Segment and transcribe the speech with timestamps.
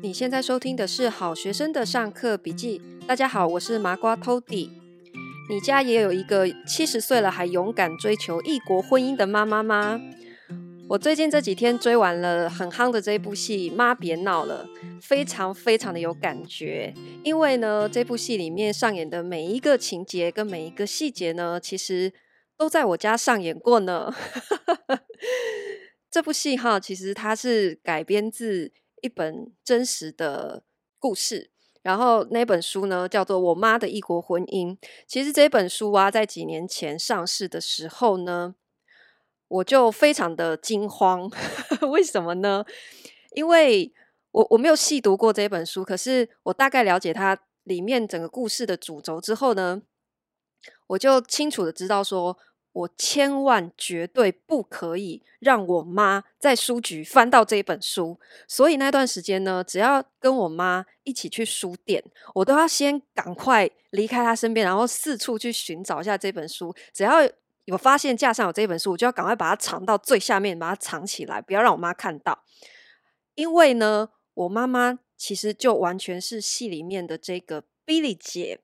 [0.00, 2.80] 你现在收听的是好学生的上课笔记。
[3.04, 4.70] 大家好，我是麻瓜 Tody。
[5.50, 10.00] 你家也有一个七十岁了还勇敢追求异国婚姻的妈妈吗？
[10.88, 14.68] 我最近这几天追完了很夯的这部戏《妈别闹了》，
[15.02, 16.94] 非常非常的有感觉。
[17.24, 22.12] 因为呢，这部戏里面上演的每一个情节跟每一个细节呢，其实
[22.56, 24.14] 都在我家上演过呢。
[26.08, 28.72] 这部戏哈，其实它是改编自
[29.02, 30.62] 一本真实的
[30.98, 31.50] 故事，
[31.82, 34.76] 然后那本书呢叫做《我妈的异国婚姻》。
[35.06, 38.54] 其实这本书啊，在几年前上市的时候呢。
[39.50, 41.26] 我就非常的惊慌，
[41.90, 42.66] 为什么呢？
[43.34, 43.90] 因为
[44.30, 49.80] 我我没有细读过这本书，可是我大概了解它里面整个故事的主轴之后呢，
[50.88, 52.36] 我就清楚的知道说，
[52.78, 58.20] 我千万绝对不可以让我妈在书局翻到这本书。
[58.46, 62.04] 所以那段时间呢，只要跟我妈一起去书店，
[62.34, 66.72] 我都要先赶快离开她身边，然后四处去寻找一下这本书。
[66.92, 67.28] 只要
[67.64, 72.44] 有发现架上有这本书，我就要赶快把它藏到最下面，把它藏起来，不要让我妈看到。
[73.34, 78.60] 因为呢，我妈妈其实就完全是戏里面的这个 Billy 姐，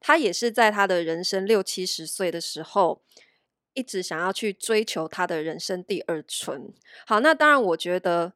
[0.00, 3.02] 她也是在她的人生六七十岁的时候，
[3.78, 6.72] 一直想要去追求他的人生第二春。
[7.06, 8.32] 好，那当然，我觉得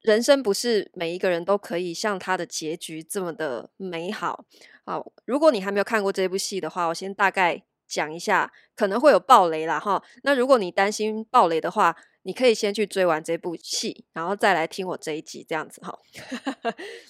[0.00, 4.44] 人生不是每一个人都可以像他的结局这么的美好。
[4.84, 7.62] 好，如果你还没有看过这部戏的话，我先大概。
[7.90, 15.98] 讲一下可能会有爆雷啦哈，那如果你担心爆雷的话，你可以先去追完这部戏，然后再来听我这一集这样子哈。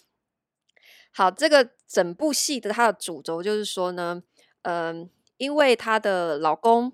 [1.13, 4.23] 好，这个整部戏的它的主轴就是说呢，
[4.63, 6.91] 嗯、因为她的老公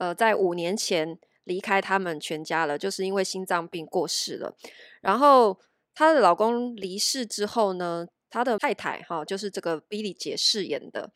[0.00, 4.56] 呃在五年前离开他们全家了，就是因为心脏病过世了。
[5.00, 5.60] 然后
[5.94, 11.12] 她的老公离世之后呢，她的太太哈，就是这个 Billy 姐饰演的，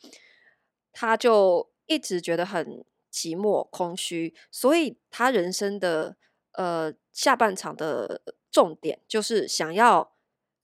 [0.92, 1.74] 她就。
[1.86, 6.16] 一直觉得很寂寞、空虚，所以她人生的
[6.52, 10.14] 呃下半场的重点就是想要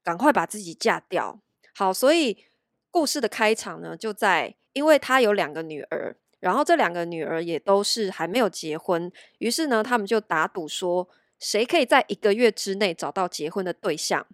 [0.02, 1.42] 赶快把自己嫁掉。
[1.74, 2.46] 好，所以
[2.90, 11.08] 故事的开场呢，就在因为她有两个女儿，然后这两个女儿也都是还没有结婚，于是呢，他们就打赌说，
[11.38, 14.26] 谁可以在一个月之内找到结婚的对象。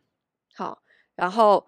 [0.54, 0.82] 好，
[1.14, 1.66] 然后。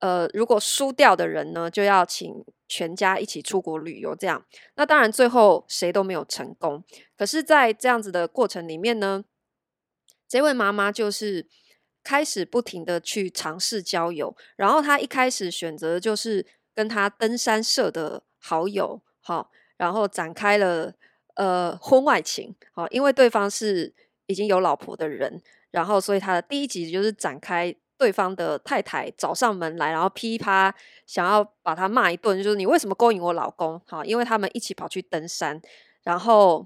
[0.00, 2.32] 呃，如果输掉的人呢，就要请
[2.68, 4.46] 全家一起出国旅游，这样。
[4.76, 6.84] 那当然，最后谁都没有成功。
[7.16, 9.24] 可是，在这样子的过程里面呢，
[10.28, 11.48] 这位妈妈就是
[12.04, 14.36] 开始不停的去尝试交友。
[14.54, 20.92] 然后，她一开始选择就是跟她登山社的好友，好，然后展开了
[21.36, 23.94] 呃婚外情，好，因为对方是
[24.26, 25.40] 已经有老婆的人，
[25.70, 27.74] 然后所以他的第一集就是展开。
[27.98, 30.72] 对方的太太找上门来，然后噼啪
[31.04, 33.82] 想要把他骂一顿，就是你为什么勾引我老公？
[33.88, 35.60] 好，因为他们一起跑去登山，
[36.04, 36.64] 然后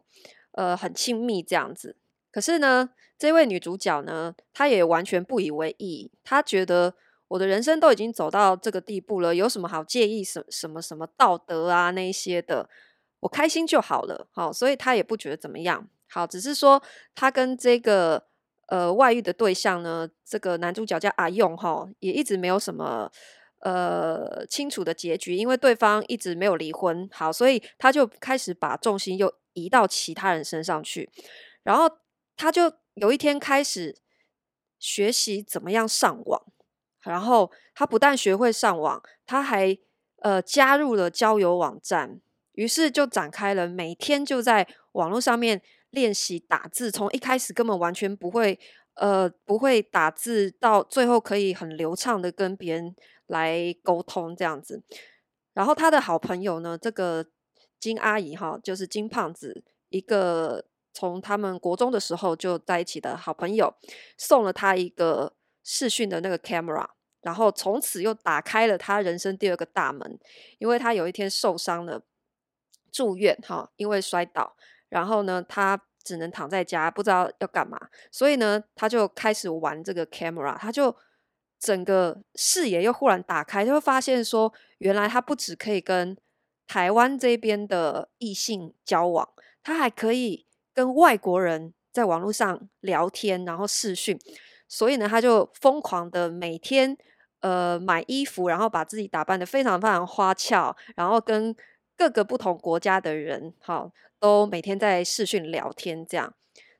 [0.51, 1.97] 呃很亲密这样子。
[2.31, 6.93] 可是呢，这位女主角呢，她也完全不以为意，她觉得
[7.29, 12.69] 我的人生都已经走到这个地步了，有什么好介意什什么什么道德啊那一些的，
[13.23, 14.29] 我开心就好了。
[14.31, 15.89] 好，所以他也不觉得怎么样。
[16.09, 16.81] 好，只是说
[17.15, 18.29] 他跟这个。
[18.69, 23.11] 呃，外遇的对象呢，这个男主角叫阿用哈，也一直没有什么
[23.59, 31.11] 呃清楚的结局，因为对方一直没有离婚，好，所以他就开始把重心又移到其他人身上去，
[31.63, 31.99] 然后
[32.35, 33.95] 他就有一天开始
[34.79, 36.43] 学习怎么样上网，
[37.03, 39.77] 然后他不但学会上网，他还
[40.21, 45.63] 呃加入了交友网站，于是就展开了每天就在网络上面。
[45.93, 48.59] 练习打字，从一开始根本完全不会，
[48.95, 52.97] 呃，不会打字，到最后可以很流畅的跟别人
[53.27, 54.83] 来沟通这样子。
[55.53, 57.27] 然后他的好朋友呢，这个
[57.79, 60.65] 金阿姨哈，就是金胖子，一个
[60.95, 63.75] 从他们国中的时候就在一起的好朋友，
[64.17, 66.87] 送了他一个视讯的那个 camera，
[67.21, 70.19] 然后从此又打开了他人生第二个大门，
[70.59, 72.03] 因为他有一天受伤了，
[72.93, 74.55] 住院哈，因为摔倒。
[74.89, 77.79] 然后呢，他只能躺在家，不知道要干嘛，
[78.11, 80.95] 所以呢，他就开始玩这个 camera，他就
[81.59, 86.17] 整个视野又忽然打开，就会发现说，原来他不只可以跟
[86.67, 89.29] 台湾这边的异性交往，
[89.63, 94.19] 他还可以跟外国人在网络上聊天，然后视讯，
[94.69, 96.97] 所以呢，他就疯狂的每天
[97.41, 101.55] 呃买衣服，然后把自己打扮得非常非常花俏，然后跟
[102.03, 103.93] 各个不同国家的人，好。
[104.19, 106.35] 都每天在视讯聊天，这样。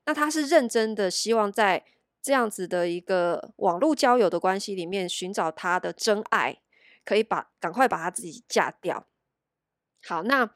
[0.07, 1.85] 那他是认真的，希望在
[2.23, 6.61] 这样子的一个网络交友的关系里面寻找他的真爱，
[7.05, 9.07] 可以把赶快把他自己嫁掉。
[10.05, 10.55] 好，那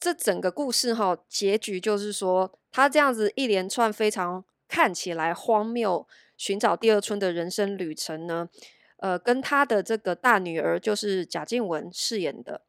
[0.00, 6.08] 这整个故事哈，结局就是说，他这样子一连串非常看起来荒谬
[6.38, 8.48] 寻找第二春的人生旅程呢，
[8.96, 12.62] 呃，跟他的这个大女儿就是贾静雯饰演的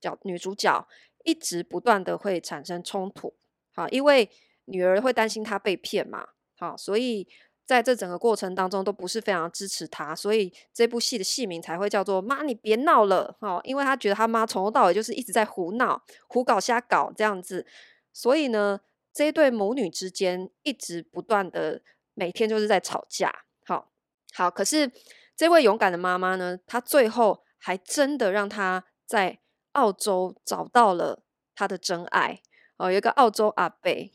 [0.00, 0.86] 角女主角，
[1.24, 3.34] 一直不断的会产生冲突。
[3.72, 4.28] 好，因为
[4.64, 7.28] 女儿会担心她被骗嘛，好，所以
[7.64, 17.64] 在这整个过程当中都不是非常支持她，所以这部戏的戏名才会叫做“妈，你别闹了”哈，因为她觉得她妈从头到尾就是一直在胡闹、胡搞瞎搞这样子，
[18.12, 18.80] 所以呢，
[19.12, 21.80] 这一对母女之间一直不断的
[22.14, 23.44] 每天就是在吵架。
[23.64, 23.92] 好，
[24.32, 24.90] 好，可是
[25.36, 29.38] 这位勇敢的妈妈呢，她最后还真的让她在
[29.72, 31.22] 澳洲找到了
[31.54, 32.40] 他的真爱。
[32.76, 34.10] 哦，有一个澳洲阿伯，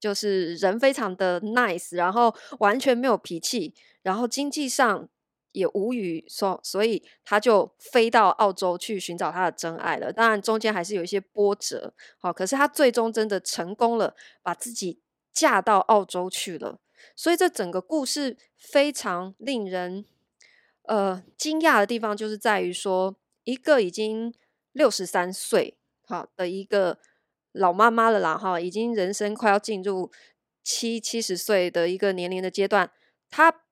[0.00, 5.08] 就是人非常的 nice，然后完全没有脾气，然后经济上
[5.52, 10.12] 也无语，所所以他就飞到澳洲去寻找他的真爱了。
[10.12, 15.00] 当然中间还是有一些波折，好，可是他最终真的成功了，把自己
[15.32, 16.78] 嫁到澳洲去了。
[17.14, 20.06] 所以这整个故事非常令人
[20.84, 23.14] 呃惊讶的地方，就是在于说，
[23.44, 24.34] 一个已经
[24.76, 26.98] 六十三岁好的一个。
[27.58, 30.12] 老妈妈了啦，哈，已经人生快要进入
[30.62, 32.90] 七七十岁的一个年龄的阶段。
[33.30, 33.62] 她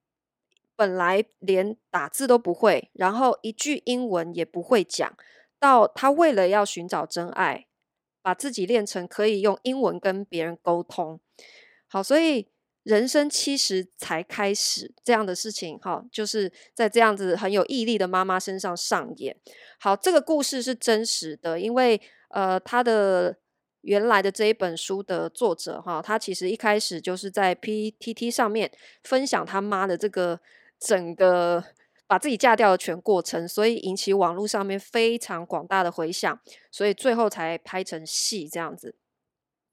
[0.74, 5.14] 本来连打字都不会，然后一句英文也不会讲。
[5.58, 7.66] 到她为了要寻找真爱，
[8.22, 11.20] 把自己练成可以用英文跟别人沟通。
[11.86, 12.48] 好，所以
[12.84, 19.36] 人生七十才开始这样的事情，哈，就是在这样子很有毅力的妈妈身上上演。
[19.80, 23.36] 好，这个故事是真实的，因为呃，她的。
[23.86, 28.72] 原来的这一本书的作者哈，他其实一开始就是在 PTT 上面
[29.02, 30.40] 分享他妈的这个
[30.80, 31.62] 整个
[32.06, 36.40] 把自己嫁掉的全过程，所以引起网络上面非常广大的回响，
[36.70, 38.96] 所以最后才拍成戏这样子。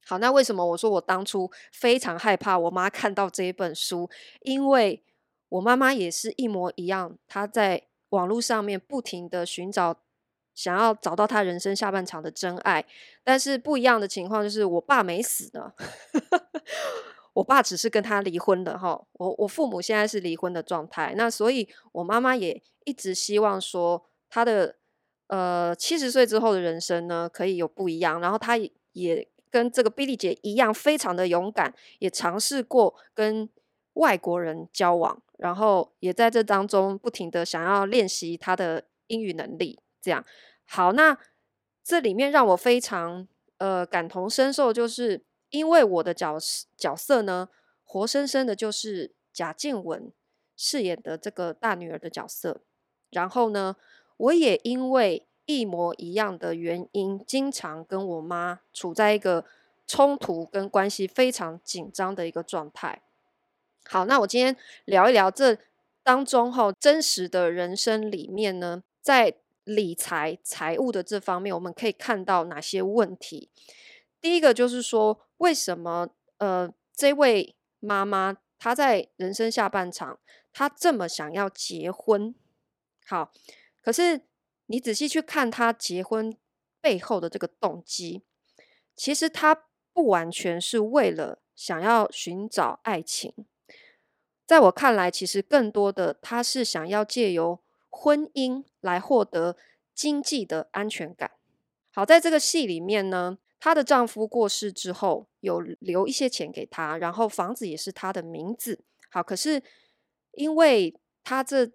[0.06, 4.09] 好，那为什么我说我当初非常害怕我妈看到这一本书？
[4.42, 5.03] 因为
[5.50, 9.98] 我妈妈也是一模一样，她在网络上面不停的寻找。
[10.53, 12.86] 想要找到她人生下半场的真爱，
[13.24, 15.71] 但是不一样的情况就是我爸没死呢，
[17.33, 19.01] 我爸只是跟他离婚了哈。
[19.13, 24.75] 我我父母现在是离婚的状态，那所以我妈妈也一直希望说她的
[25.27, 33.48] 呃七十岁之后的人生呢可以有不一样，然后她也跟这个 Billy 姐一样非常的勇敢，也尝试过跟
[33.94, 39.80] 外国人交往，然后也在这当中不停的想要练习他的英语能力。
[40.01, 40.25] 这样
[40.65, 41.18] 好，那
[41.83, 43.27] 这里面让我非常
[43.57, 46.38] 呃感同身受，就是因为我的角
[46.77, 47.50] 角色呢，
[47.83, 50.12] 活生生的就是贾静雯
[50.56, 52.62] 饰演的这个大女儿的角色。
[53.12, 53.75] 然后呢，
[54.15, 59.46] 我也因为一模一样的原因，经常跟我妈处在一个
[59.86, 63.02] 冲突跟关系非常紧张的一个状态。
[63.86, 64.56] 好，那我今天
[64.86, 65.58] 聊一聊这
[66.04, 73.50] 当中哈真实的人生里面呢，在理财财务的这方面，我们可以看到哪些问题？
[74.20, 80.20] 第一个就是说，为什么呃，这位妈妈她在人生下半场，
[80.54, 82.34] 她这么想要结婚？
[83.06, 83.32] 好，
[83.82, 84.22] 可是
[84.71, 86.35] 你仔细去看她结婚
[86.80, 88.23] 背后的这个动机，
[88.95, 93.33] 其实她不完全是为了想要寻找爱情，
[94.47, 97.59] 在我看来，其实更多的她是想要借由。
[97.94, 99.57] 婚姻来获得
[99.94, 101.31] 经济的安全感。
[101.92, 108.81] 好，在这个戏里面呢，她的丈夫过世之后，有留一些钱给她，然后房子也是她的名字。
[109.09, 109.61] 好，可是
[110.31, 111.69] 因为她这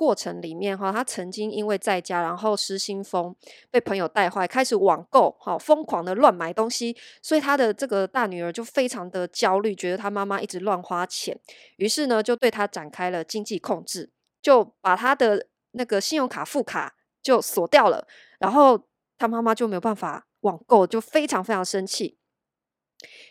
[0.00, 3.36] 过程里面哈，她曾经因为在家，然后失心疯，
[3.70, 11.38] 被朋友带坏，开始网购，好疯狂的乱买东西，所以她的这个大女儿就非常的焦虑，觉得她妈妈一直乱花钱，
[11.76, 15.48] 于是呢，就对她展开了经济控制，就把她的。
[15.72, 18.04] 那个信用卡副卡就锁掉了，
[18.40, 22.18] 然后他妈妈就没有办法网购，就非常非常生气。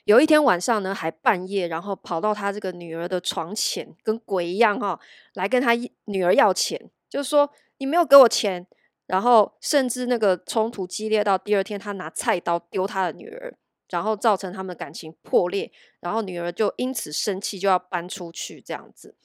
[0.06, 5.00] 有一天晚上呢，还半夜，然后跑到他这个女儿的床前，跟鬼一样哈、
[5.34, 5.72] 来跟他
[6.06, 8.66] 女儿要钱，就是说你没有给我钱，
[9.06, 13.56] 然后甚至那个冲突激烈到第二天，他拿菜刀丢他的女儿，
[13.90, 19.16] 然后造成他们的感情破裂，然后女儿就因此生气，就要搬出去这样子。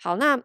[0.00, 0.42] 好，那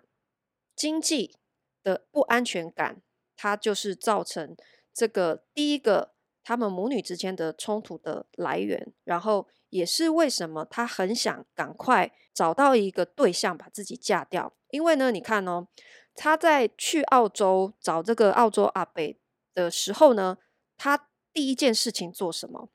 [0.75, 1.35] 经济
[1.83, 3.01] 的不安全感，
[3.37, 4.55] 它就是造成
[4.91, 6.13] 这个第一个
[6.43, 14.53] 他们母女之间的冲突的来源，然后也是为什么她很想赶快找到一个对象把自己嫁掉。
[14.69, 15.67] 因为呢，你看哦，
[16.15, 19.19] 她在去澳洲找这个澳洲阿北
[19.53, 20.37] 的时候呢，
[20.77, 22.69] 她第一件事情做什么？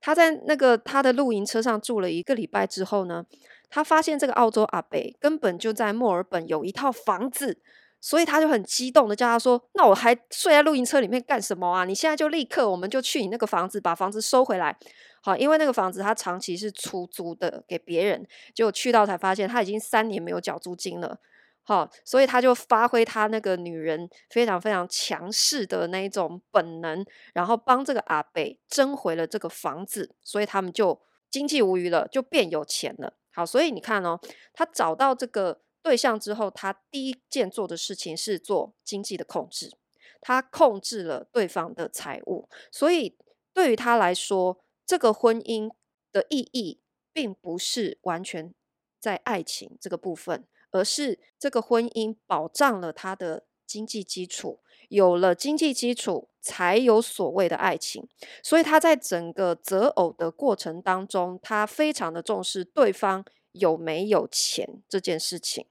[0.00, 3.26] 她在那个她的露营车上住了一个礼拜之后呢，
[3.68, 7.60] 她发现这个澳洲阿北根本就在墨尔本有一套房子。
[8.00, 11.84] 所以他就很激动的叫他说：“那我还睡在露营车里面干什么啊？
[11.84, 14.74] 你现在就立刻，我们就去你那个房子，把房子收回来。
[15.22, 21.18] 好，因为那个房子他长期是出租的给别人，结果去到才发现他已经三年没有缴租金了。
[21.62, 27.04] 好，所以他就发挥他那个女人非常非常强势的那一种本能，
[27.34, 30.98] 然后帮这个阿北争回了这个房子，所以他们就
[31.30, 33.12] 经济无虞了，就变有钱了。
[33.34, 34.18] 好，所以你看哦，
[34.54, 35.60] 他找到这个。
[35.82, 39.72] 对象之后，他第一件做的事情是做经济的控制，
[40.20, 43.16] 他控制了对方的财务，所以
[43.54, 45.70] 对于他来说，这个婚姻
[46.12, 46.80] 的意义
[47.12, 48.54] 并不是完全
[49.00, 54.60] 在爱情这个部分，而是这个婚姻保障了他的经济基础，
[54.90, 58.06] 有了经济基础，才有所谓的爱情。
[58.42, 63.24] 所以他在整个择偶的过程当中，他非常的重视对方。
[63.52, 65.66] 有没有钱这件事情，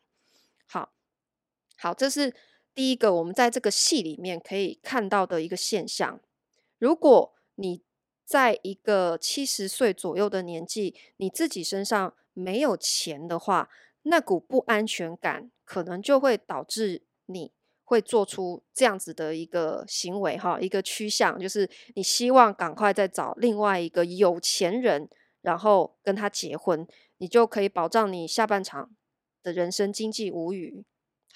[1.82, 2.36] 好，这是
[2.76, 6.20] 第一个我们在这个戏里面可以看到的一个现象。
[6.78, 7.82] 如果你
[8.26, 13.70] 在一个七十岁左右的年纪，你自己身上没有钱的话，
[14.02, 17.54] 那股不安全感可能就会导致你
[17.86, 25.10] 会做出这样子的一个行为，哈，一个趋向，就是你希望赶快再找另外一个有钱人，
[25.42, 26.86] 然后跟他结婚。
[27.18, 28.92] 你就可以保障你下半场
[29.42, 30.86] 的人生经济无虞。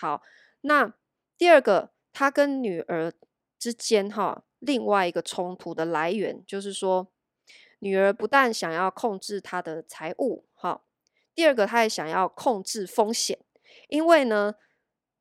[0.03, 0.21] 好，
[0.59, 0.93] 那
[1.37, 3.13] 第二个，他跟女儿
[3.57, 7.07] 之间哈，另外一个冲突的来源就是说，
[7.79, 10.83] 女儿不但想要控制他的财务，哈，
[11.33, 13.39] 第二个，他也想要控制风险，
[13.87, 14.55] 因为呢，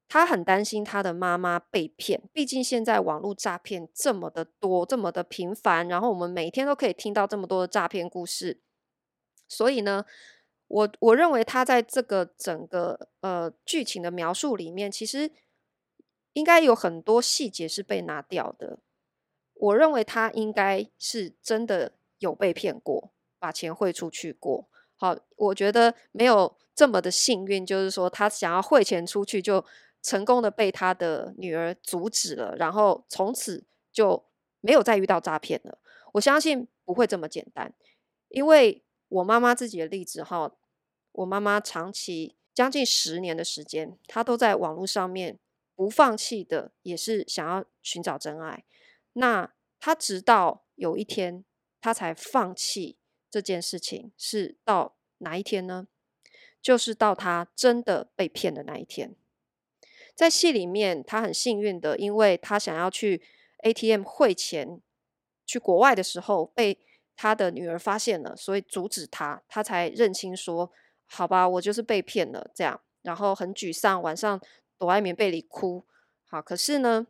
[0.08, 2.20] 他很担心他的妈妈被骗。
[2.32, 8.60] 毕竟现在网络诈骗这么的多，这么的频繁，然后我们每天都可以听到这么多的诈骗故事，
[9.46, 10.04] 所以呢。
[10.72, 15.30] 我我认为他在这个整个呃剧情的描述里面，其实
[16.32, 18.78] 应该有很多细节是被拿掉的。
[19.52, 24.66] 我认为他应该是真的有被骗过，把钱汇出去过。
[24.96, 29.62] 好，我觉得没有这么的幸运，就是说他想要汇钱出去，就
[30.00, 33.62] 成功的被他的女儿阻止了，然后从此
[33.92, 34.24] 就
[34.62, 35.76] 没有再遇到诈骗了。
[36.12, 37.74] 我相信不会这么简单，
[38.30, 40.50] 因为我妈妈自己的例子哈。
[41.12, 45.38] 我妈妈长期将近十年的时间，她都在网络上面
[45.74, 48.64] 不放弃的，也是想要寻找真爱。
[49.14, 51.44] 那她直到有一天，
[51.80, 52.96] 她才放弃
[53.30, 55.86] 这件事情，是到哪一天呢？
[56.62, 59.14] 就是到她真的被骗的那一天。
[60.14, 63.22] 在戏里面，她很幸运的，因为她想要去
[63.58, 64.80] ATM 汇钱
[65.44, 66.78] 去国外的时候，被
[67.16, 70.72] 她的女儿发现了，所以阻止她，她才认清说。
[71.14, 74.40] 好吧，我就是被骗了，这样，然后很沮丧，晚上
[74.78, 75.84] 躲在棉被里哭。
[76.24, 77.06] 好，可是呢，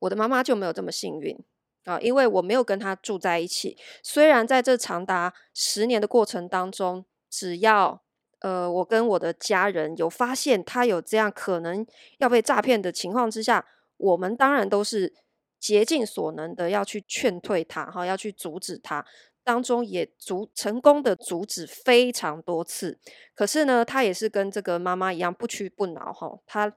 [0.00, 1.42] 我的妈妈就没有这么幸运
[1.84, 3.78] 啊，因为我没有跟她住在一起。
[4.02, 8.02] 虽然在这长达十年的过程当中，只要
[8.40, 11.86] 呃我跟我的家人有发现她有这样可能
[12.18, 13.66] 要被诈骗的情况之下，
[13.96, 15.14] 我们当然都是
[15.58, 19.06] 竭尽所能的要去劝退她，哈，要去阻止她。
[19.42, 22.98] 当中也阻成功的阻止非常多次，
[23.34, 26.72] 可是呢，他也是跟这个妈妈一样不屈不挠哈，他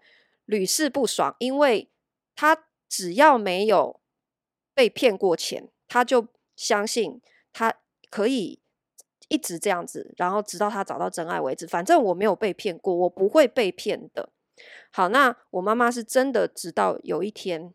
[0.45, 1.89] 屡试不爽，因为
[2.35, 3.99] 他只要没有
[4.73, 7.73] 被骗过钱，他就相信他
[8.09, 8.59] 可以
[9.27, 11.67] 一直这样子，然后直到他找到真爱为止。
[11.67, 14.29] 反正我没有被骗过，我不会被骗的。
[14.91, 17.73] 好，那我妈妈是真的，直到有一天。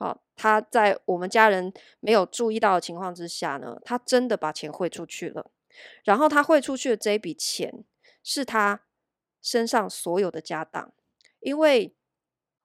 [0.00, 5.50] 好，他在我们家人没有注意到的情况之下呢，他真的把钱汇出去了。
[6.04, 7.84] 然后他汇出去的这一笔钱
[8.22, 8.80] 是他
[9.42, 10.90] 身上所有的家当，
[11.40, 11.94] 因为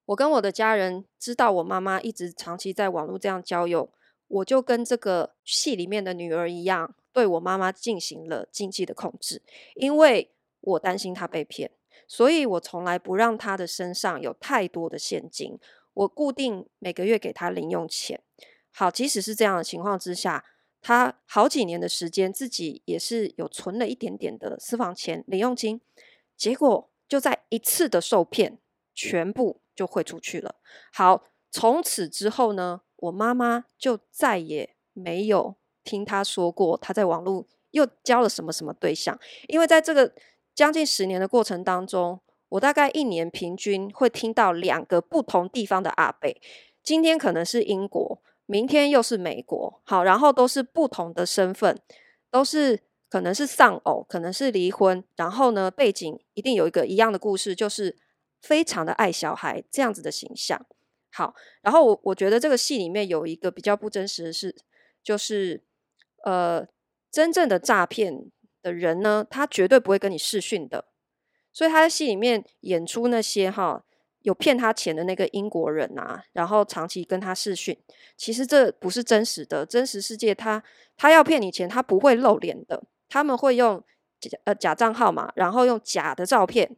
[0.06, 3.92] 我跟我的家人知道我妈妈一直长期在网络这样交友，
[4.30, 9.42] 我就跟这个戏里面的女儿一样，对我妈妈进行了经济的控制，
[9.76, 11.70] 因为我担心她被骗，
[12.08, 15.60] 所以我从来不让她的身上有太多的现金。
[15.96, 18.22] 我固定每个月给他零用钱，
[18.72, 20.46] 好，即使是这样的情况之下，
[20.82, 25.82] 他好几年的时间自己也是有存了一点点的私房钱、零用金，
[26.38, 28.60] 结果就在一次的受骗，
[28.94, 30.56] 全部就汇出去了。
[30.94, 40.14] 好，从此之后呢，我妈妈就再也没有听他说过他在网络又交了什么什么对象，因为在这个
[40.54, 46.30] 将近十年的过程当中，我大概一年平均会听到两个不同地方的阿伯，
[46.84, 51.80] 今天可能是英国，明天又是美国，好，然后都是不同的身份，
[52.30, 57.98] 都是可能是丧偶，可能是离婚，然后呢，背景一定有一个一样的故事，就是
[58.42, 60.66] 非常的爱小孩这样子的形象。
[61.12, 64.56] 好，然后我我觉得这个戏里面有一个比较不真实的事，
[65.02, 65.64] 就是
[66.24, 66.68] 呃，
[67.10, 68.30] 真正的诈骗
[68.62, 70.86] 的人呢，他绝对不会跟你试讯的，
[71.56, 73.82] 所以他在戏里面演出那些哈
[74.24, 77.82] 有骗他钱的那个英国人啊，然后长期跟他试训，
[78.18, 80.62] 其实这不是真实的，真实世界他
[80.98, 83.82] 他要骗你钱，他不会露脸的，他们会用
[84.20, 86.76] 假呃假账号码，然后用假的照片，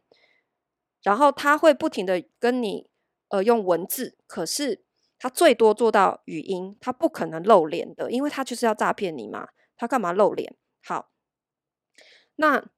[1.02, 2.88] 然后他会不停的跟你。
[3.30, 4.82] 呃，用文字，可是
[5.18, 10.56] 他最多做到语音，他不可能露脸的，因为他就是要诈骗你嘛，他干嘛露脸？
[10.82, 11.10] 好，
[12.36, 12.70] 那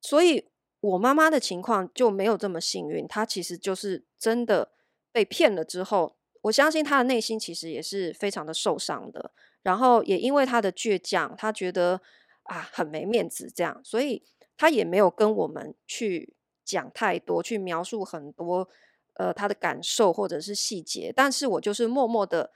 [0.00, 0.48] 所以
[0.80, 4.72] 我妈妈的情况就没有这么幸运，她其实就是真的
[5.12, 9.32] 被骗了之后，我相信她的内心其实也是非常的受伤的，
[9.62, 12.00] 然后也因为她的倔强，她觉得
[12.44, 14.22] 啊很没面子这样，所以
[14.56, 18.68] 她也没有跟我们去讲太多，去描述很多。
[19.14, 22.52] 呃，她的感受或者是细节，但是我就是默默的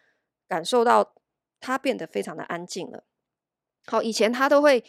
[0.47, 1.13] 感受到
[1.59, 3.03] 她变得非常的安静了。
[3.85, 4.85] 好，以前她都会，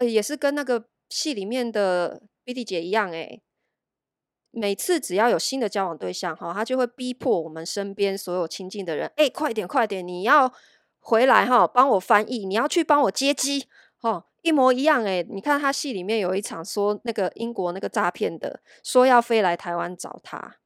[0.00, 3.42] 呃，也是跟那个戏里面的 B 弟姐一样，诶，
[4.50, 10.50] 每次只要有新的交往对象，哈，他就会逼迫我们身边所有亲近的人，诶，快点快点，你要
[10.98, 13.66] 回来哈，帮我翻译，你要去帮我接机，
[13.98, 20.56] 哈，一模一样，诶，你看他戏里面有一场说那个英国那个诈骗的，说要飞来台湾找他。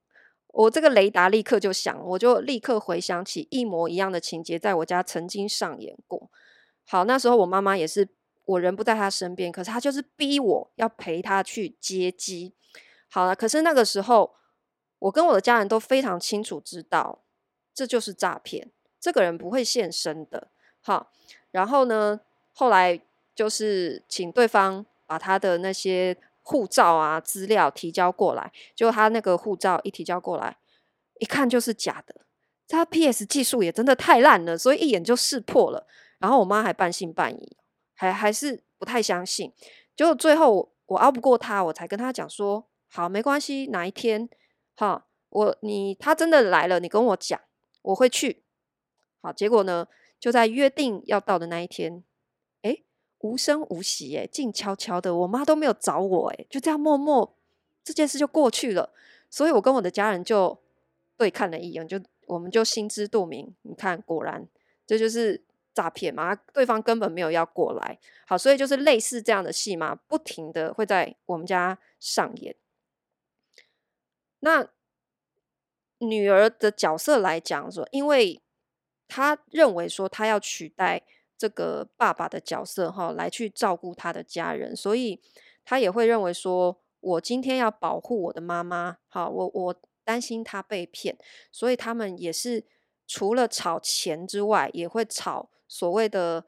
[0.50, 6.30] 我这个雷达立刻就响，我就立刻回想起一模一样的情节，在我家曾经上演过。
[6.86, 8.08] 好，那时候我妈妈也是，
[8.44, 12.54] 我人不在他身边，可是他就是逼我要陪他去接机。
[13.08, 14.34] 好了，可是那个时候，
[14.98, 17.22] 我跟我的家人都非常清楚知道，
[17.74, 18.70] 这就是诈骗，
[19.00, 20.48] 这个人不会现身的。
[20.80, 21.10] 好，
[21.50, 22.20] 然后呢，
[22.52, 23.00] 后来
[23.34, 26.16] 就是请对方把他的那些。
[26.44, 30.56] 护照啊，资料提交过来，就他那个护照一提交过来，
[31.20, 32.22] 一看就是假的。
[32.66, 35.86] 他 PS 技术也真的太烂了，所以一眼就识破了。
[36.18, 37.56] 然后我妈还半信半疑，
[38.02, 39.52] 还还是不太相信。
[39.94, 44.28] 结果最后我，我拗不过他，我才跟他讲说：“好，没关系，哪一天
[44.74, 47.40] 哈，我你他真的来了，你跟我讲，
[47.82, 48.42] 我会去。”
[49.22, 49.86] 好，结果呢，
[50.18, 52.02] 就在约定要到的那一天。
[52.62, 52.78] 哎
[53.20, 57.36] 无声无息，哎，静悄悄的，我妈都没有找我，哎，就这样默默，
[57.84, 58.92] 这件事就过去了。
[59.30, 60.58] 所以我跟我的家人就
[61.16, 63.54] 对看了一眼，就我们就心知肚明。
[63.62, 64.48] 你看，果然
[64.84, 67.98] 这就是诈骗嘛，对方根本没有要过来。
[68.26, 72.54] 好，所以就是类似这样的戏码，不停的会在我们家上演。
[74.40, 74.68] 那
[75.98, 78.42] 女儿的角色来讲说，因为
[79.08, 81.02] 她认为说她要取代。
[81.38, 85.20] 这个爸爸的角色哈，来去照顾她的家人，所以
[85.64, 91.18] 她也会认为说，我今天要保护我的妈妈，好，我我担心她被骗，
[91.50, 92.64] 所以他们也是
[93.08, 96.44] 除了吵钱之外，也会吵所谓的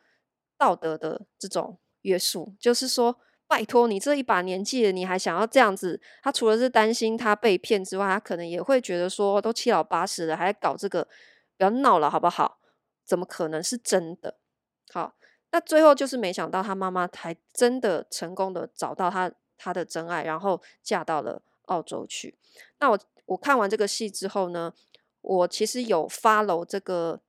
[0.58, 5.98] 道德的这种约束，就是说，拜托你这一把年纪了，你还想要这样子？
[6.22, 11.08] 他除了是担心他被骗之外，他可能也会觉得说，都七老八十了，还搞这个，
[11.56, 12.58] 不要闹了，好不好？
[13.02, 14.36] 怎么可能是真的？
[14.92, 15.14] 好，
[15.52, 22.36] 那最后就是没想到他妈妈还真的成功的找到他他的真爱，然后嫁到了澳洲去。
[22.78, 24.74] 那我我看完这个戏之后呢，
[25.22, 27.22] 我其实有 follow 这个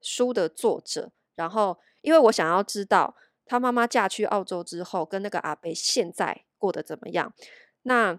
[0.00, 7.34] 书的作者，然后因为我想要知道他妈妈嫁去澳洲之后，跟那个阿伯现在过得怎么样。
[7.82, 8.18] 那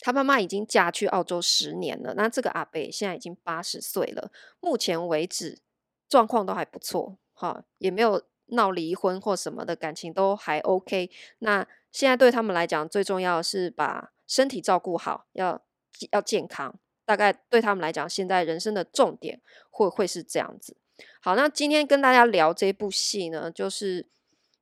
[0.00, 5.60] 他妈妈已经嫁去澳洲十年了，那这个阿伯现在已经八十岁了，目前为止
[6.08, 7.18] 状况都还不错。
[7.34, 11.10] 哈，也没有闹离婚或什么的，感情都还 OK。
[11.38, 15.62] 那现在对他们来讲，最重要的是把身体照顾好，要
[16.10, 16.78] 要健康。
[17.04, 19.40] 大概对他们来讲，现在人生的重点
[19.70, 20.76] 会会是这样子。
[21.20, 24.06] 好，那今天跟大家聊这部戏呢，就是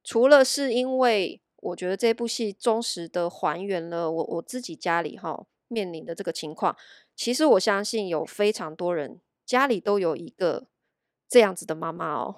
[0.05, 6.77] 除了是因为我觉得这部戏忠实的还原了我我自己家里哈面临的这个情况。
[7.15, 10.67] 其实我相信有非常多人家里都有一个。
[11.33, 12.35] 这样子的妈妈哦，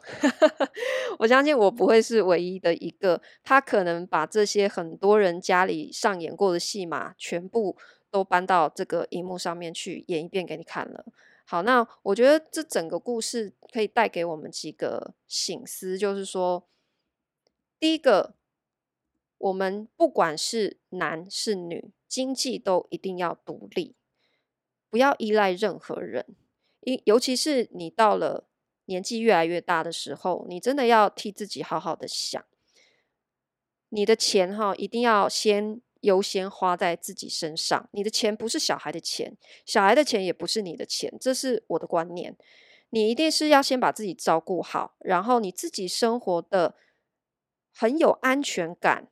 [1.21, 3.23] 我相信我不会是唯一的一个。
[3.43, 7.75] 他可能把这些很多人家里上演过的戏码，全部
[8.11, 11.07] 都搬到这个荧幕上面去演一遍给你看了。
[11.53, 16.67] 好，那我觉得这整个故事可以带给我们几个醒思，就是说，
[17.79, 18.37] 第一个，
[19.37, 23.95] 我们不管是男是女，经济都一定要独立，
[24.89, 26.25] 不要依赖任何人。
[27.05, 28.49] 尤其是你到了
[28.87, 32.43] 年纪越来越大的时候，你真的要替自己好好的想，
[33.91, 35.83] 你的钱哈，一定要先。
[36.03, 39.37] 优先花在自己身上，你的钱不是小孩的钱，
[39.67, 42.37] 小孩的钱也不是你的钱，这是我的观念。
[42.91, 46.77] 你一定是要先把自己照顾好，然后你自己生活的
[47.75, 49.09] 很有安全感，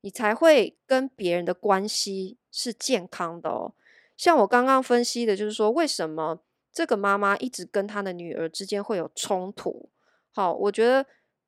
[0.00, 3.74] 你才会跟别人的关系是健康的哦。
[4.16, 6.40] 像我刚刚分析的，就是说为什么
[6.72, 9.90] 这个妈妈一直跟她的女儿之间会有冲突。
[10.32, 11.06] 好，我觉得。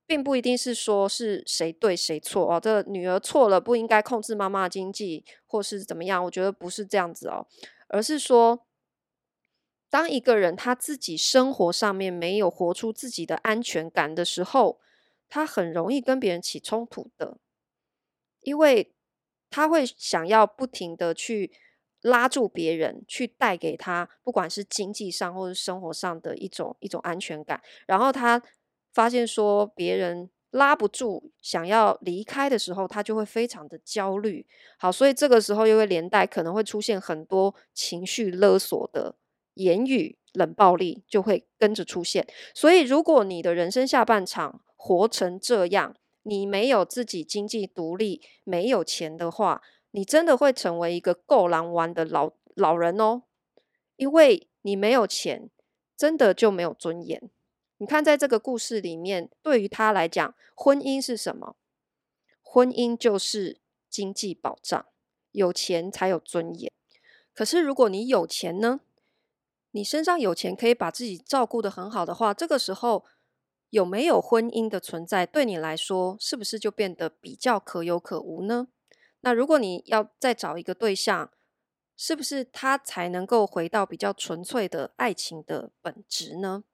[0.08, 6.24] 并不一定是说是谁对谁错哦，这女儿错了，不应该控制妈妈的经济，或是怎么样？
[6.24, 7.46] 我觉得不是这样子哦，
[7.88, 8.64] 而是说，
[9.90, 14.80] 当一个人他自己生活上面没有活出自己的安全感的时候，
[15.28, 17.36] 他很容易跟别人起冲突的，
[18.40, 18.94] 因为
[19.50, 21.52] 他会想要不停的去
[22.00, 28.42] 拉住别人，去带给他不管是经济上或者生活上的一种一种安全感，然后他。
[28.92, 34.46] 发现说别人拉不住，想要离开的时候，他就会非常的焦虑。
[34.78, 39.14] 好，所以这个时候又会连带可能会出现很多情绪勒索的
[39.54, 42.26] 言语，冷暴力就会跟着出现。
[42.54, 53.22] 所以，如果你的人生下半场活成这样，你没有自己经济独立，没有钱的话，你真的会成为一个够狼玩的老老人哦，
[53.96, 55.50] 因为你没有钱，
[55.96, 57.30] 真的就没有尊严。
[57.78, 61.56] 你看，在这个故事里面，对于他来讲，婚姻是什么？
[62.42, 64.86] 婚姻就是经济保障，
[65.32, 66.72] 有钱才有尊严。
[67.32, 68.80] 可是，如果你有钱呢？
[69.70, 73.04] 你身上有钱，可以把自己照顾得很好的话，这个时候
[73.70, 78.68] 有没有婚姻的存在，对你来说，是不是就变得比较可有可无呢？
[79.20, 81.30] 那如果你要再找一个对象，
[81.96, 86.64] 是不是他才能够回到比较纯粹的爱情的本质呢？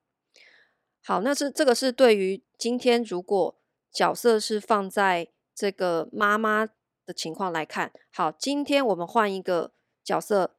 [1.06, 3.54] 好，那是这个是对于今天如果
[3.92, 6.66] 角色是放在这个妈妈
[7.04, 7.92] 的情况来看。
[8.10, 10.56] 好，今天我们换一个角色，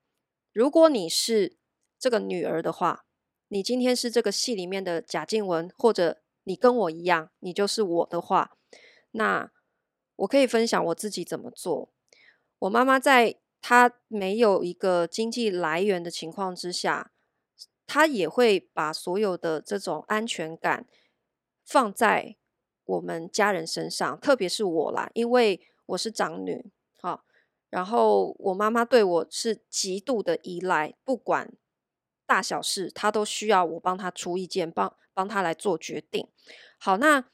[0.54, 1.58] 如果你是
[1.98, 3.06] 这个女儿的话，
[3.48, 8.56] 你今天是这个戏里面的贾静雯，或者你跟我一样，你就是我的话，
[9.14, 9.50] 那
[10.18, 11.92] 我可以分享我自己怎么做。
[12.60, 17.14] 我妈妈在她没有一个经济来源的情况之下。
[17.88, 20.88] 他也会把所有的这种安全感
[21.64, 22.36] 放在
[22.84, 27.24] 我们家人身上，特别是我啦，因为我是长女，好，
[27.70, 31.54] 然后我妈妈对我是极度的依赖，不管
[32.26, 36.28] 大小事，她都需要我帮她出意见，帮帮她来做决定。
[36.80, 37.26] 好，那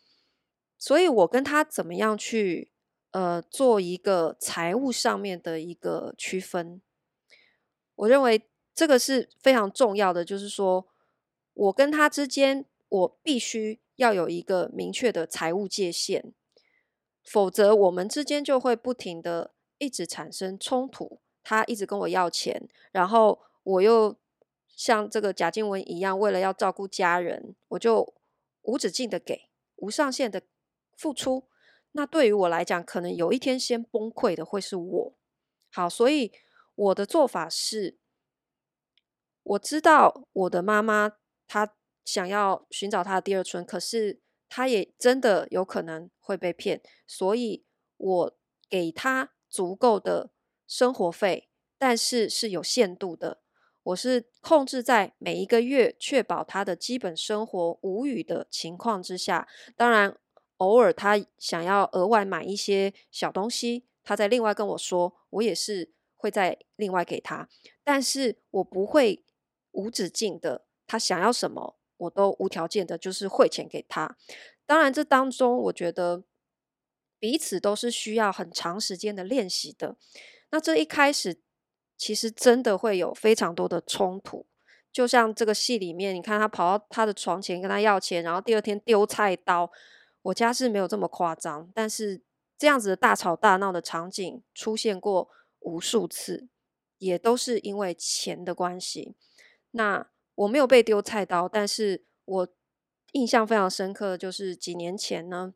[0.78, 2.72] 所以，我跟她怎么样去
[3.12, 6.82] 呃做一个财务上面的一个区分？
[7.96, 8.48] 我认为。
[8.74, 10.88] 这个是非常重要的，就是说
[11.54, 16.32] 我跟他之间，我必须要有一个明确的财务界限，
[17.24, 21.20] 否则我们之间就会不停的一直产生冲突。
[21.44, 24.16] 他一直跟我要钱，然后我又
[24.68, 28.14] 像这个贾静雯一样，为了要照顾家人，我就
[28.62, 30.42] 无止境的给，无上限的
[30.96, 31.44] 付出。
[31.92, 35.14] 那对于我来讲，可能有一天先崩溃的会是我。
[35.72, 36.32] 好，所以
[36.76, 37.98] 我的做法是。
[39.44, 41.14] 我知道我的妈妈
[41.48, 41.74] 她
[42.06, 47.66] 想要寻找她的第二春，可是她也真的有可能会被骗，所以
[47.98, 48.38] 我
[48.70, 50.32] 给她足够的
[50.68, 53.40] 生活费，但是是有限度的。
[53.84, 59.48] 我是控制在每一个月确保她的基本生活无虞的情况之下。
[59.76, 60.16] 当然，
[60.58, 67.50] 偶尔她想要额外买一些小东西，她再另外跟我说，我也是会再另外给她，
[67.84, 69.26] 但是我不会。
[69.72, 74.18] 无止境的，他想要什么，我都无条件的，就是汇钱给他。
[74.66, 76.24] 当然，这当中我觉得
[77.20, 79.96] 彼此都是需要很长时间的练习的。
[80.50, 81.42] 那这一开始，
[81.98, 84.46] 其实真的会有非常多的冲突。
[84.92, 89.72] 就像这个戏里面，你看他跑到他的床前跟他要钱，然后第二天丢菜刀。
[90.24, 92.22] 我家是没有这么夸张，但是
[92.56, 95.30] 这样子的大吵大闹的场景出现过
[95.62, 96.48] 无数次，
[97.00, 99.16] 也都是因为钱的关系。
[99.72, 102.48] 那我没有被丢菜刀，但是我
[103.14, 105.54] 印象非常深刻，就是几年前呢，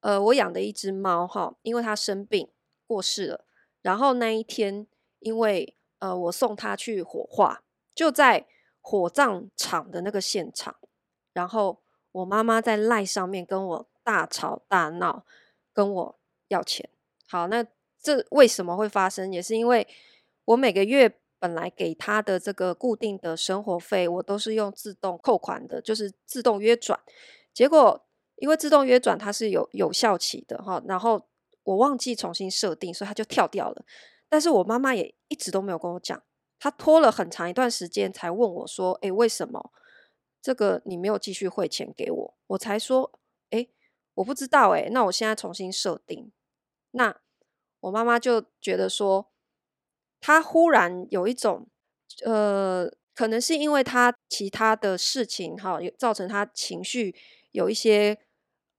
[0.00, 2.50] 呃，我养的一只猫哈，因为它生病
[2.86, 3.44] 过世了，
[3.82, 4.86] 然后那一天，
[5.18, 7.62] 因为呃，我送它去火化，
[7.94, 8.46] 就在
[8.80, 10.76] 火葬场的那个现场，
[11.32, 15.24] 然后我妈妈在赖上面跟我大吵大闹，
[15.72, 16.88] 跟我要钱。
[17.26, 17.66] 好，那
[18.00, 19.32] 这为什么会发生？
[19.32, 19.88] 也是因为
[20.44, 26.98] 我每个月本来给他的这个固定的生活费，我都是用自动扣款的，就是自动约转。
[27.52, 31.28] 结果因为自动约转它是有有效期的哈，然后
[31.64, 33.84] 我忘记重新设定，所以它就跳掉了。
[34.26, 36.22] 但是我妈妈也一直都没有跟我讲，
[36.58, 39.70] 她拖了很长一段时间才问我说：“诶，为什么
[40.40, 43.12] 这个你没有继续汇钱给我？”我才说
[43.52, 43.68] ：“诶，
[44.14, 46.32] 我不知道诶，那我现在重新设定。”
[46.92, 47.14] 那
[47.80, 49.30] 我妈妈就觉得说，
[50.24, 51.66] 他忽然有一种
[52.24, 57.14] 呃，可能是因为他其他的事情哈，造成他情绪
[57.52, 58.16] 有一些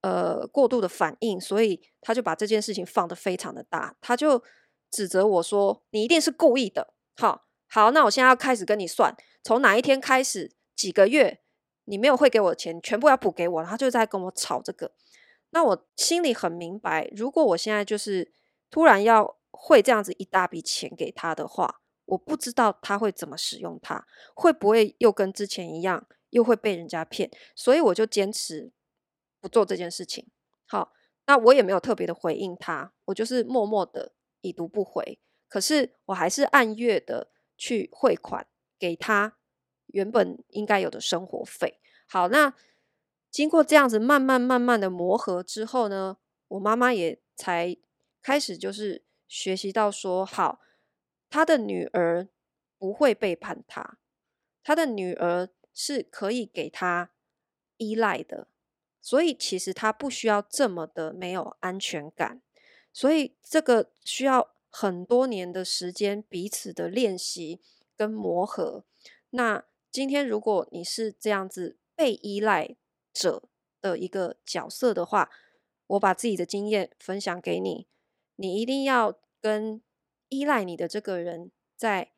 [0.00, 4.42] 呃过度的反应，所以他就把这件事情放得非常的大，他就。
[4.88, 11.40] 指责我说：“你一定是故意的。”好，好，那我现在要开始跟你算，从哪一天开始，几个月
[11.86, 13.64] 你没有汇给我的钱，全部要补给我。
[13.64, 14.92] 他就在跟我吵这个。
[15.50, 18.32] 那我心里很明白，如果我现在就是
[18.70, 27.30] 突然要汇这样子一大笔钱给他的话，我不知道他会怎么使用它，会不会又跟之前一样，又会被人家骗。
[27.54, 28.70] 所以我就坚持
[29.40, 30.28] 不做这件事情。
[30.66, 30.92] 好，
[31.26, 34.12] 那我也没有特别的回应他，我就是默默的。
[34.42, 38.46] 已读不回，可是我还是按月的去汇款
[38.78, 39.38] 给他
[39.86, 41.80] 原本应该有的生活费。
[42.06, 42.54] 好，那
[43.28, 47.76] 经过这样子慢慢慢慢的磨合之后呢，我妈妈也才
[48.22, 50.60] 开始就是学习到说，好，
[51.28, 52.28] 他的女儿
[52.78, 53.98] 不会背叛他，
[54.62, 57.10] 他的女儿是可以给他
[57.76, 58.48] 依赖的，
[59.00, 62.42] 所以其实他不需要这么的没有安全感。
[62.92, 67.60] 所以这个需要很多年的时间，彼此的练习
[67.96, 68.84] 跟磨合。
[69.30, 72.76] 那今天如果你是这样子被依赖
[73.12, 73.42] 者
[73.80, 75.30] 的一个角色的话，
[75.88, 77.86] 我把自己的经验分享给你，
[78.36, 79.82] 你一定要跟
[80.28, 82.12] 依赖你的这个人在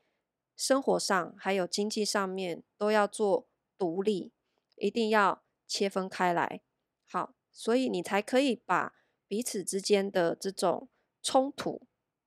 [0.55, 4.33] 生活上还有经济上面都要做独立，
[4.77, 6.61] 一定要切分开来。
[7.11, 8.95] 好，所以你才可以把。
[9.31, 10.89] 彼此之间的这种
[11.23, 11.83] 冲突，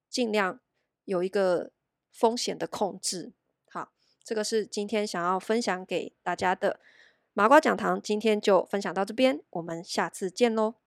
[0.07, 0.59] 尽量
[1.03, 1.71] 有一个
[2.11, 3.33] 风险的控制。
[3.71, 3.91] 好，
[4.23, 6.79] 这个是今天想要分享给大家的
[7.33, 7.99] 麻瓜讲堂。
[7.99, 10.75] 今天就分享到这边，我们下次见喽。